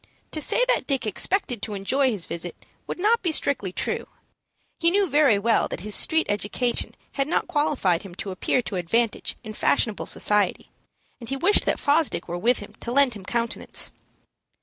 [0.31, 2.55] To say that Dick expected to enjoy his visit
[2.87, 4.07] would not be strictly true.
[4.79, 8.77] He knew very well that his street education had not qualified him to appear to
[8.77, 10.71] advantage in fashionable society,
[11.19, 13.91] and he wished that Fosdick were with him to lend him countenance.